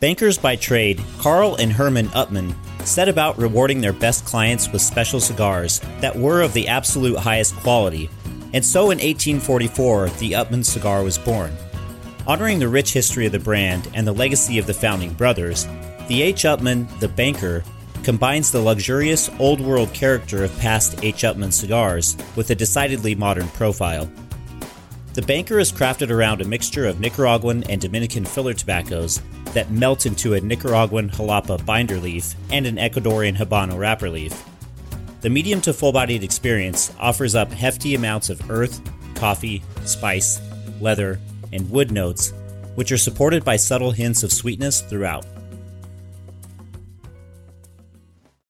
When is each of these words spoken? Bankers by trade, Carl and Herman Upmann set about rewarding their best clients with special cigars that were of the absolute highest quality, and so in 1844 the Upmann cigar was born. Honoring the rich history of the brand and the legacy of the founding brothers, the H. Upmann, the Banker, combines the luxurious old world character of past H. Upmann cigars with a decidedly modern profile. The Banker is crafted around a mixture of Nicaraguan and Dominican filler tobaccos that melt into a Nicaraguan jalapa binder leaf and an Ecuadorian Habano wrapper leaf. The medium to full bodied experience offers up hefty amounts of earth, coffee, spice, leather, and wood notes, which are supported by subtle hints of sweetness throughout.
Bankers 0.00 0.38
by 0.38 0.54
trade, 0.54 1.02
Carl 1.18 1.56
and 1.56 1.72
Herman 1.72 2.06
Upmann 2.10 2.54
set 2.86 3.08
about 3.08 3.36
rewarding 3.36 3.80
their 3.80 3.92
best 3.92 4.24
clients 4.24 4.70
with 4.70 4.80
special 4.80 5.18
cigars 5.18 5.80
that 6.00 6.14
were 6.14 6.40
of 6.40 6.52
the 6.52 6.68
absolute 6.68 7.18
highest 7.18 7.56
quality, 7.56 8.08
and 8.54 8.64
so 8.64 8.92
in 8.92 8.98
1844 8.98 10.08
the 10.10 10.32
Upmann 10.32 10.64
cigar 10.64 11.02
was 11.02 11.18
born. 11.18 11.52
Honoring 12.28 12.60
the 12.60 12.68
rich 12.68 12.92
history 12.92 13.26
of 13.26 13.32
the 13.32 13.40
brand 13.40 13.90
and 13.92 14.06
the 14.06 14.12
legacy 14.12 14.56
of 14.58 14.68
the 14.68 14.74
founding 14.74 15.14
brothers, 15.14 15.66
the 16.06 16.22
H. 16.22 16.44
Upmann, 16.44 16.86
the 17.00 17.08
Banker, 17.08 17.64
combines 18.04 18.52
the 18.52 18.60
luxurious 18.60 19.28
old 19.40 19.60
world 19.60 19.92
character 19.94 20.44
of 20.44 20.56
past 20.60 21.02
H. 21.02 21.24
Upmann 21.24 21.52
cigars 21.52 22.16
with 22.36 22.50
a 22.50 22.54
decidedly 22.54 23.16
modern 23.16 23.48
profile. 23.48 24.08
The 25.18 25.26
Banker 25.26 25.58
is 25.58 25.72
crafted 25.72 26.10
around 26.10 26.40
a 26.40 26.44
mixture 26.44 26.86
of 26.86 27.00
Nicaraguan 27.00 27.64
and 27.64 27.80
Dominican 27.80 28.24
filler 28.24 28.54
tobaccos 28.54 29.20
that 29.46 29.68
melt 29.68 30.06
into 30.06 30.34
a 30.34 30.40
Nicaraguan 30.40 31.10
jalapa 31.10 31.66
binder 31.66 31.98
leaf 31.98 32.36
and 32.52 32.68
an 32.68 32.76
Ecuadorian 32.76 33.36
Habano 33.36 33.76
wrapper 33.76 34.08
leaf. 34.08 34.44
The 35.22 35.28
medium 35.28 35.60
to 35.62 35.72
full 35.72 35.90
bodied 35.90 36.22
experience 36.22 36.94
offers 37.00 37.34
up 37.34 37.50
hefty 37.50 37.96
amounts 37.96 38.30
of 38.30 38.48
earth, 38.48 38.80
coffee, 39.16 39.60
spice, 39.84 40.40
leather, 40.80 41.18
and 41.52 41.68
wood 41.68 41.90
notes, 41.90 42.32
which 42.76 42.92
are 42.92 42.96
supported 42.96 43.44
by 43.44 43.56
subtle 43.56 43.90
hints 43.90 44.22
of 44.22 44.32
sweetness 44.32 44.82
throughout. 44.82 45.26